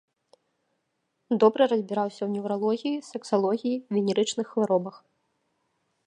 [1.41, 4.95] Добра разбіраўся ў неўралогіі, сексалогіі, венерычных хваробах.